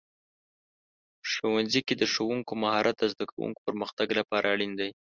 ښوونځي 1.31 1.81
کې 1.87 1.95
د 1.97 2.03
ښوونکو 2.13 2.53
مهارت 2.63 2.95
د 2.99 3.03
زده 3.13 3.25
کوونکو 3.31 3.59
پرمختګ 3.67 4.07
لپاره 4.19 4.45
اړین 4.53 4.71
دی. 4.79 4.89